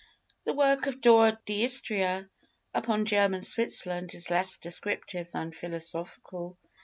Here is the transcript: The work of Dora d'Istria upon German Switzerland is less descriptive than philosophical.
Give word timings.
The 0.45 0.53
work 0.55 0.87
of 0.87 0.99
Dora 0.99 1.39
d'Istria 1.45 2.27
upon 2.73 3.05
German 3.05 3.43
Switzerland 3.43 4.15
is 4.15 4.31
less 4.31 4.57
descriptive 4.57 5.31
than 5.31 5.51
philosophical. 5.51 6.57